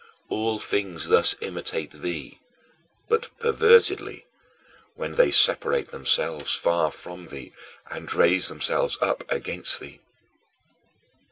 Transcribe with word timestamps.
All 0.29 0.57
things 0.57 1.09
thus 1.09 1.35
imitate 1.41 2.01
thee 2.01 2.39
but 3.07 3.29
pervertedly 3.37 4.23
when 4.95 5.13
they 5.13 5.29
separate 5.29 5.91
themselves 5.91 6.55
far 6.55 6.91
from 6.91 7.27
thee 7.27 7.53
and 7.91 8.11
raise 8.11 8.47
themselves 8.47 8.97
up 8.99 9.23
against 9.31 9.79
thee. 9.79 9.99